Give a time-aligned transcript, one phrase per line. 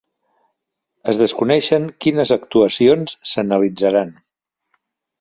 [1.13, 4.15] Es desconeixen quines actuacions s'analitzaran.